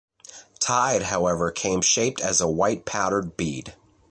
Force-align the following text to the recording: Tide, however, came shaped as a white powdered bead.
Tide, 0.59 1.03
however, 1.03 1.51
came 1.51 1.83
shaped 1.83 2.21
as 2.21 2.41
a 2.41 2.47
white 2.47 2.85
powdered 2.85 3.37
bead. 3.37 3.75